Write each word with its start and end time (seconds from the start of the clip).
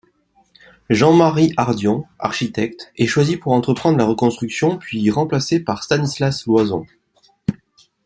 Jean-Marie 0.89 1.53
Hardion, 1.57 2.05
architecte, 2.17 2.91
est 2.97 3.05
choisi 3.05 3.37
pour 3.37 3.51
entreprendre 3.53 3.99
la 3.99 4.05
reconstruction, 4.05 4.77
puis 4.79 5.11
remplacé 5.11 5.59
par 5.59 5.83
Stanislas 5.83 6.47
Loison. 6.47 6.87